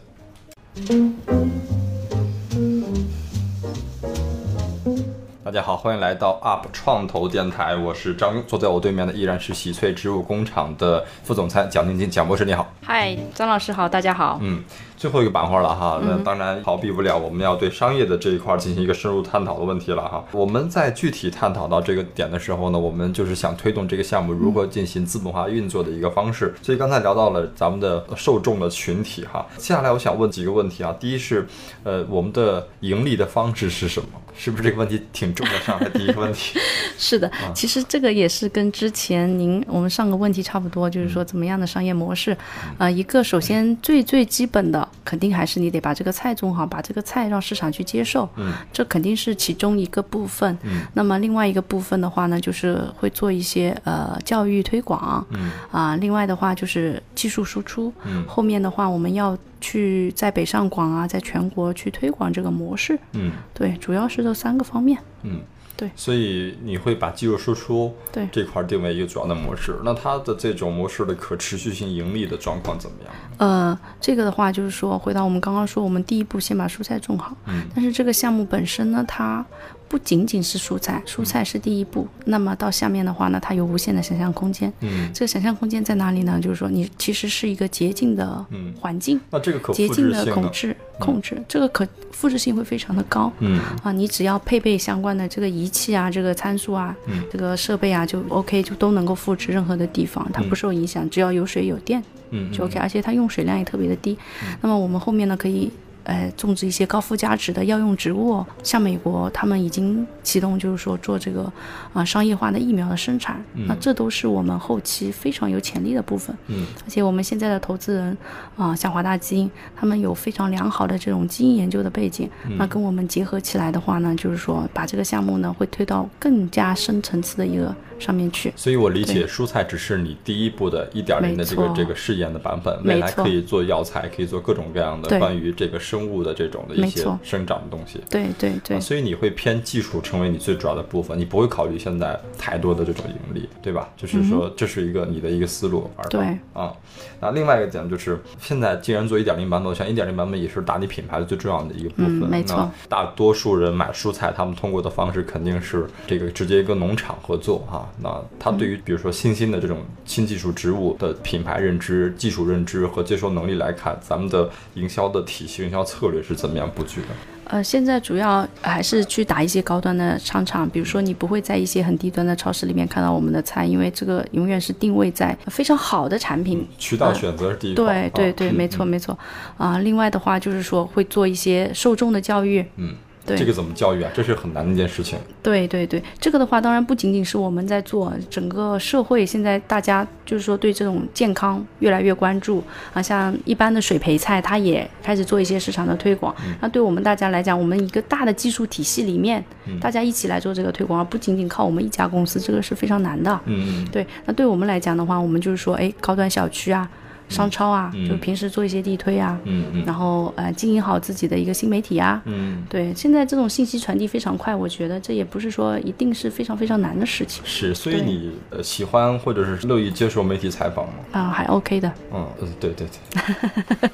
[5.43, 12.73] 大家好，欢迎来到 UP 创投电台，我是张庸，坐在我对面的依然是喜翠植物工厂的副总裁蒋晶晶，蒋博士你好。
[12.82, 14.39] 嗨，张老师好，大家好。
[14.41, 14.63] 嗯，
[14.98, 20.24] 最后一个板块了哈，那当然逃避不了我们要对商业的这一块进行一个深入探讨的问题了哈。
[20.32, 26.54] 我们在具体探讨到这个点的时候呢，我们就是想推动这个项目如何进行资本化运作的一个方式。
[26.62, 30.96] 所以刚才聊到了咱们的受众的群体哈，接下来我想问几个问题啊。
[31.00, 31.46] 第一是，
[31.84, 34.08] 呃，我们的盈利的方式是什么？
[34.38, 36.60] 是不是这个问题挺重的上来第一个问题？
[36.98, 42.36] 是的，其实这个也是跟之前您我们上个问题差不多，就是说怎么样的商业模式。
[42.78, 48.28] 呃，一个首先最最基本的，肯定还是你得把这个菜种好，把这个菜让市场去接受。
[48.36, 50.58] 嗯，这肯定是其中一个部分。
[50.63, 55.26] 嗯，那么另外一个部分的话呢，就是会做一些呃教育推广。
[55.30, 57.93] 嗯，啊，另外的话就是技术输出。
[58.04, 63.00] 嗯，后面的话我们要去在北上广啊，在全国去推广这个模式。
[63.13, 64.98] 嗯，对，主要是这三个方面。
[65.24, 65.39] 嗯。
[65.78, 69.76] 对，所以你会把肌肉输出对这块定为一个主要的模式。
[69.84, 73.14] 那它的这种模式的可持续性盈利的状况怎么样？
[73.38, 77.36] 呃，这个的话就是说，回到我们刚刚说，我们第一步先把蔬菜种好。
[77.46, 77.64] 嗯。
[77.76, 79.46] 但是这个项目本身呢，它
[79.88, 82.08] 不仅仅是蔬菜，蔬菜是第一步。
[82.26, 84.71] 那么到下面的话呢，它有无限的想象空间。
[84.82, 85.12] 嗯。
[85.13, 86.39] 这个想象空间在哪里呢？
[86.41, 88.45] 就是说，你其实是一个洁净的
[88.80, 89.19] 环境。
[89.30, 93.32] 那这个可洁净的控制控制，这个可复制性会非常的高。
[93.39, 93.60] 嗯。
[93.84, 104.17] 啊，你只要配备相关的这个仪器啊，这个参数啊，嗯，这个设备啊，就 OK，就都能够复制任何的地方，它不受影响，只要有水有电，嗯，就 OK，而且它用水量也特别的低。
[104.62, 105.71] 那么我们后面呢，可以
[106.06, 111.52] 呃种植一些高附加值的药用植物，像美国他们已经启动，就是说做这个
[111.94, 116.36] 啊商业化的疫苗的生产，那这都是我们后期非常有潜力的部分。
[116.48, 118.18] 嗯，而且我们现在的投资人
[118.56, 128.52] 啊，像华大基因，他们有非常良好的这种基因研究的背景，那跟我们结合起来的话呢，就是说把这个项目呢会推到更加深层次的一个上面去。
[128.56, 138.02] 所以我理解，蔬菜只是你第一步的一点零的这个这个试验的版本，未来可以做药材，可以做各种各样的关于这个生物的这种的一些生长的东西。
[138.10, 143.89] 对对对啊，所以你会偏技术成为你最主要的部分，你不会考虑现在太多的这种盈利，对吧？
[143.96, 146.74] 就是说这是一个你的一个思路对啊。
[147.20, 152.22] 那另外一个点就是，现在既然做一点零版本，我想一点零版本也是打你品牌的最重要的一个部分。
[152.24, 167.08] 嗯没错那大多数人买蔬菜，他们通过的方式肯定是这个直接跟农场合作哈、那他对于比如说新兴的这种新技术植物的品牌认知、技术认知和接受能力来看，咱们的营销的体系、营销策略是怎么样布局的？
[167.48, 176.68] 呃，现在主要还是去打一些高端的商场，比如说你不会在一些很低端的超市里面看到我们的菜，因为这个永远是定位在非常好的产品。
[176.80, 179.16] 渠道选择是第一块、对对对，没错没错。
[179.58, 182.66] 啊、另外的话就是说会做一些受众的教育。
[182.78, 184.11] 嗯，对这个怎么教育啊？
[184.13, 185.17] 这是很难的一件事情。
[185.41, 192.63] 对对对，这个的话当然不仅仅是我们在做，整个社会现在大家就是说对这种健康越来越关注
[192.93, 196.34] 啊，像一般的水培菜，它也开始做一些市场的推广。
[196.45, 199.43] 嗯那对我们大家来讲，我们一个大的技术体系里面，
[199.80, 203.39] 大家一起来做这个推广，而不仅仅靠我们一家公司，这个是非常难的。
[203.45, 206.89] 嗯嗯对，那对我们来讲的话，我们就是说，哎，高端小区啊，
[207.30, 212.21] 商超啊，嗯就平时做一些地推啊，嗯嗯然后呃经营好自己的一个新媒体啊。
[212.26, 220.93] 嗯，对，现在这种信息传递非常快，我觉得这也不是说一定是非常非常难的事情是，所以你呃喜欢或者是乐意接受媒体采访吗？
[221.11, 221.91] 啊、还 OK 的。
[222.13, 223.89] 嗯嗯，对对对，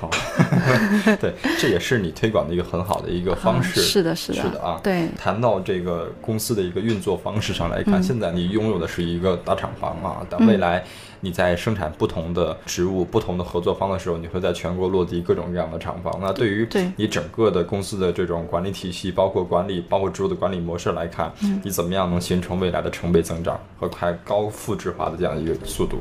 [0.00, 0.10] 好，
[1.20, 3.80] 对，这也是你推广的一个很好的一个方式。
[3.80, 4.80] 嗯是的，是的，是的啊。
[4.82, 10.84] 对，谈到这个公司的一个运作方式上来看，嗯现在你拥有的是一个大厂房啊，但未来
[11.24, 16.18] 你在生产不同的植物、不同的合作方的时候，你会在全国落地各种各样的厂房。
[16.20, 25.96] 那对于你整个的公司的这种管理体系，包括管理、包括植物的管理模式来看，嗯你怎么样能形成未来的成倍增长和快高复制化的这样一个速度？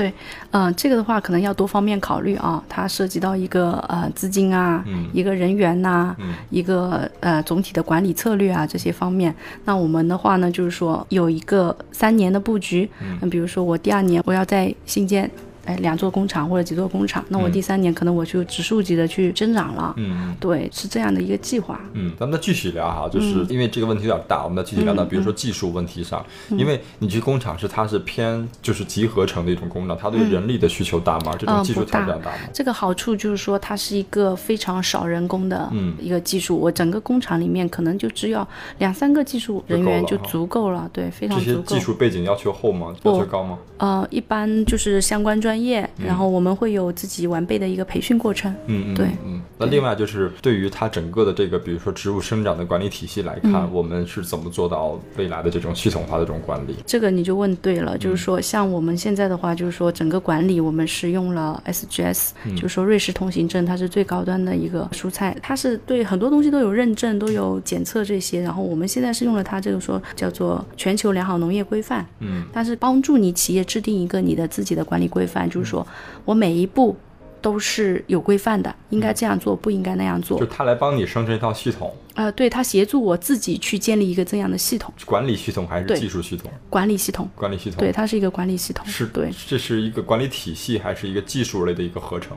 [0.00, 0.10] 对，
[0.52, 9.34] 嗯、这个的话可能要多方面考虑啊，它涉及到一个呃资金啊，嗯一个人员呐、嗯一个呃总体的管理策略啊这些方面。
[9.66, 12.88] 那我们的话呢，就是说有一个三年的布局，
[13.20, 15.30] 嗯，比如说我第二年我要在新建。
[15.70, 20.34] 哎，两座工厂或者几座工厂，那我嗯第三年可能我就指数级的去增长了，嗯。
[20.40, 21.80] 对，是这样的一个计划。
[21.92, 31.32] 嗯，咱们再继续聊哈，嗯就是因为这个问题有点大，我们再继续聊到，比如说技术问题上，嗯因为你去工厂是它是偏就是集合成的一种工厂，它对人力的需求大吗？
[31.38, 32.38] 这种嗯技术挑战大吗？
[32.52, 36.56] 这个好处就是说，它是一个非常少人工的嗯一个技术。
[36.56, 38.46] 我整个工厂里面可能就只有
[38.78, 41.80] 两三个技术人员就足够了，对，非常足够这些技。
[41.80, 42.94] 术背景要求厚吗？
[43.02, 43.58] 不要求高吗？
[43.78, 45.59] 呃，一般就是相关专业，
[46.04, 48.52] 然后我们会有自己完备的一个培训过程。
[48.66, 49.40] 嗯嗯对嗯。
[49.58, 56.76] 那另外就是对于它整个的这个，比如说植物生长的管理体系来看，嗯我们是怎么做到未来的这种系统化的这种管理？
[56.86, 68.40] 这个你就问对了，嗯就是说，像我们现在的话，就是说整个管理我们是用了 SGS，、就是说瑞士通行证，它是最高端的一个蔬菜，它是对很多东西都有认证，都有检测这些。
[68.40, 75.86] 然后我们现在是用了它这个说叫做全球良好农业规范，嗯，它是帮助你企业制定一个你的自己的管理规范，就是说
[76.24, 76.96] 我每一步
[77.40, 80.38] 都是有规范的，应该这样做，不应该那样做。
[80.38, 80.46] 就。
[80.46, 86.50] 他来帮你生成一套系统，呃，对，他协助我自己去建立一个这样的系统，管理系统还是技术系统？
[86.68, 87.28] 管理系统。
[87.34, 87.78] 管理系统。
[87.78, 89.30] 对，它是一个管理系统，是对。
[89.46, 92.36] 这是一个管理体系还是一个技术类的一个合成？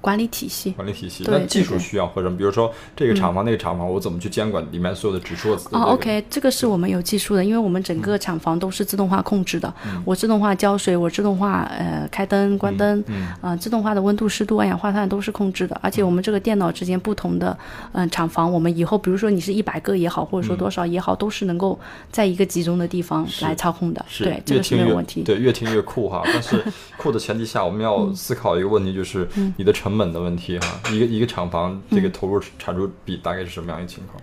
[0.00, 0.72] 管理体系。
[0.72, 10.02] 管理体系，那技术需要合成，比如说这个厂房、那个厂房，我怎么去监管里面所有的指数哦个，OK，这个是我们有技术的，因为我们整个厂房都是自动化控制的，嗯。
[10.04, 17.56] 我自动化浇水，我自动化呃开灯关灯，嗯呃自动化的温度、湿度、二氧化碳都是控制的，而且我们这个电脑之间不同的
[17.92, 21.78] 嗯、厂房，我们以后比如说你是一百个也好，或者说多少也好，都是能够
[22.10, 25.22] 在一个集中的地方来操控的，对，这个是没有问题。
[25.22, 26.22] 对，越听越酷哈。
[26.24, 26.60] 但是
[26.98, 30.80] 酷的前提下，我们要思考一个问题，就是嗯你的成本的问题哈。
[30.90, 34.20] 一个一个厂房这个投入产出比大概是什么样一个情况？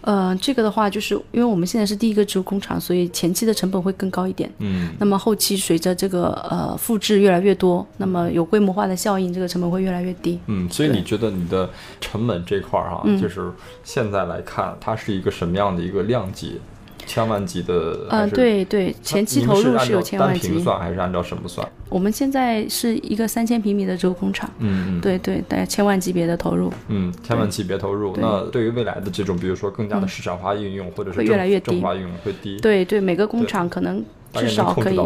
[0.00, 4.50] 呃，这个的话，就是因为我们现在是第一个植物工厂，所以前期的成本会更高一点。
[4.58, 10.38] 嗯，那么后期随着这个呃复制越来越多，那么有规模化的效应，这个成本会越来越低。
[10.46, 11.68] 嗯，所以你觉得你的
[12.00, 13.50] 成本这块儿哈，嗯就是
[13.84, 16.60] 现在来看，它是一个什么样的一个量级？
[17.08, 18.06] 千万级的？
[18.10, 20.48] 嗯、是对对，前期投入是有千万级。
[20.48, 21.66] 平算还是按照什么算？
[21.88, 26.70] 我们现在是一个三千平米的这个工厂，嗯嗯，对对，大概千万级别的投入。
[26.88, 28.12] 嗯，千万级别投入。
[28.12, 32.58] 对那对于未来的这种，比如说更加的市场化应用，或者是会越来越低正化应用会低。
[32.60, 34.04] 对对，每个工厂可能
[34.34, 34.98] 至少可以？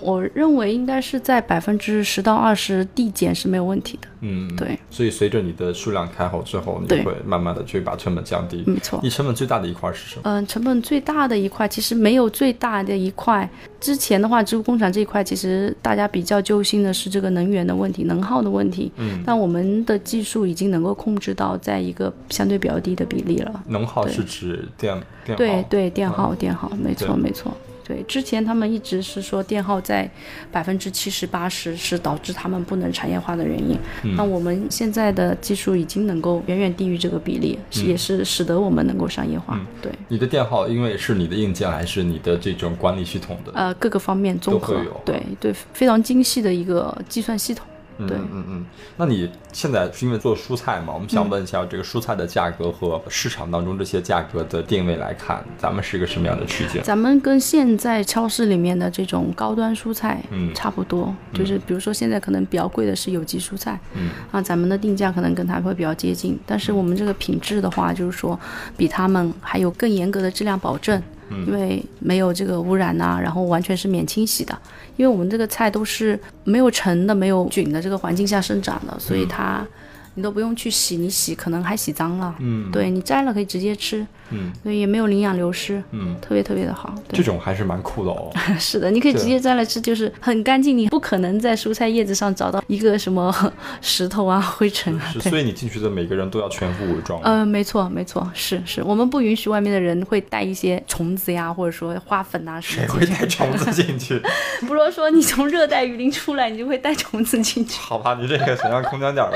[0.00, 4.08] 我认为应该是在百分之十到二十递减是没有问题的。
[4.20, 4.78] 嗯，对。
[4.90, 8.62] 所以随着你的数量开好之后，你会慢慢的去把成本降低。
[8.66, 10.22] 没错你成本最大的一块是什么？
[10.24, 13.48] 嗯，成本最大的一块其实没有最大的一块。
[13.80, 18.90] 之前的话，植物工厂这一块其实大家比较揪心的是这个能源的问题、能耗的问题。
[18.96, 23.62] 嗯，但我们的技术已经能够控制到在一个相对比较低的比例了。
[23.66, 25.36] 能耗是指电电耗。
[25.36, 27.52] 对对，电耗电耗，没错没错。
[27.88, 30.08] 对，之前他们一直是说电耗在
[30.52, 33.78] 百分之七十八十是导致他们不能产业化的原因。
[34.04, 39.56] 嗯那我们现在的技术已经能够远远低于这个比例，是也是使得我们能够商业化。
[39.58, 43.52] 嗯对，你的电耗，因为是你的硬件还是你的这种管理系统的？
[43.54, 47.66] 呃，各个方面综合对对，非常精细的一个计算系统。
[48.06, 48.66] 对嗯嗯嗯。
[48.96, 50.92] 那你现在是因为做蔬菜嘛？
[50.92, 56.82] 我们想问一下，这个蔬菜的价格和市场当中这些价格的定位来看，咱们是一个什么样的区间？
[56.82, 68.38] 咱们跟现在超市里面的这种高端蔬菜嗯差不多，就是比如说现在可能比较贵的是有机蔬菜，嗯啊，咱们的定价可能跟它会比较接近，但是我们这个品质的话，就是说
[68.76, 74.58] 比他们还有更严格的质量保证，嗯因为没有这个污染呐、然后完全是免清洗的，
[74.96, 79.66] 因为我们这个菜都是没有尘的、没有菌的这个环境下生长的，所以它。
[80.14, 82.34] 你都不用去洗，你洗可能还洗脏了。
[82.40, 86.94] 嗯对你摘了可以直接吃，嗯所以也没有营养流失，嗯，特别特别的好。
[87.08, 88.30] 对这种还是蛮酷的哦。
[88.58, 93.32] 是的，你可以直接摘来吃，就是很干净，你不可能在蔬菜叶子上找到一个什么
[93.80, 95.10] 石头啊、灰尘啊。
[95.12, 97.20] 是， 所以你进去的每个人都要全副武装。
[97.22, 103.20] 呃，没错，没错，是是，我们不允许外面的人会带一些虫子呀，或者说花粉啊什谁会么进去。
[103.22, 104.20] 带虫子进去？
[104.66, 109.32] 不是说你从热带雨林出来，你就会带虫子进去，好吧，你这个想象空间点儿，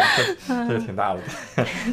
[0.46, 1.20] 这这个挺大的，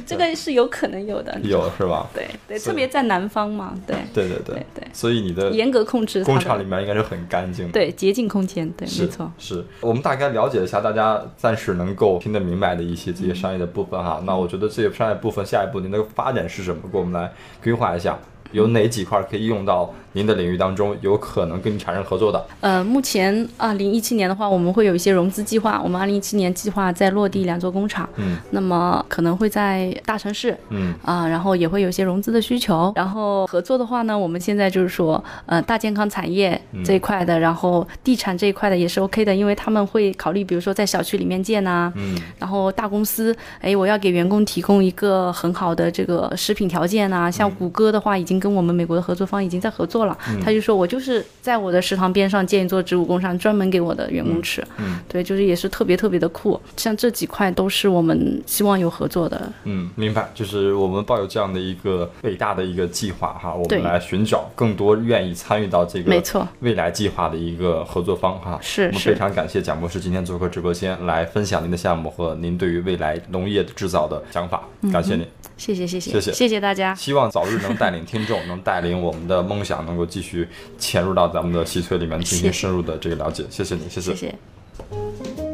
[0.05, 1.39] 这个是有可能有的。
[1.43, 2.07] 有是吧？
[2.13, 7.71] 对对，特别在南方嘛，对对对对对对，所以你的严格控制工厂里面应该是很干净的。
[7.71, 9.31] 对洁净空间，对，没错。
[9.37, 14.21] 是我们大概了解一下大家暂时能够听得明白的一些这些商业的部分哈。
[14.25, 16.81] 那我觉得这些商业部分下一步您的发展是什么？
[16.91, 17.31] 给我们来
[17.63, 18.17] 规划一下，
[18.51, 22.43] 有哪几块可以用到您的领域当中，有可能跟你产生合作的？
[22.61, 25.79] 呃，目前二零一七年的话，我们会有一些融资计划。
[25.83, 32.91] 我们二零一七年计划在落地两座工厂，嗯那么可能会在大城市，嗯啊、然后也会有一些融资的需求。
[32.95, 47.29] 然后合作的话呢，我们现在就是说，呃，大健康产业这一块的，然后地产这一块的也是 OK 的，因为他们会考虑，比如说在小区里面建呐、嗯然后大公司，哎，我要给员工提供一个很好的这个食品条件啊。
[47.29, 50.17] 像谷歌的话，已经跟我们美国的合作方已经在合作了。
[50.43, 54.65] 他就说我就是在我的食堂边上建一座植物工厂，专门给我的员工吃。
[54.77, 56.59] 嗯对，就是也是特别特别的酷。
[56.77, 59.51] 像这几块都是我们希望有合作的。
[59.63, 60.29] 嗯，明白。
[60.33, 68.59] 就是我们抱有这样的一个伟大的一个计划哈，我们来寻找更多愿意参与到这个没错未来计划的一个合作方哈。
[68.61, 75.25] 是是我们非常感谢蒋博士今天做客直播间来分享您的项目和您对于未来农业制造的想法，感谢您。
[75.57, 76.93] 谢谢谢谢谢谢谢谢大家。
[76.93, 83.45] 希望早日能带领听众，能带领我们的梦想，能够继续潜入到咱们的西翠里面进行深入的这个了解。
[83.49, 85.48] 谢谢你，谢谢谢。